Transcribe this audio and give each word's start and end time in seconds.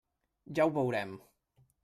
Ja 0.59 0.65
ho 0.69 0.73
veurem! 0.79 1.13